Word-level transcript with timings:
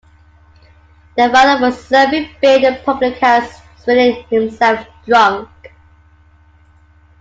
The 1.15 1.29
father 1.29 1.61
was 1.61 1.85
serving 1.85 2.29
beer 2.41 2.57
in 2.57 2.73
a 2.73 2.79
public 2.81 3.19
house, 3.19 3.61
swilling 3.77 4.23
himself 4.31 4.83
drunk. 5.05 5.47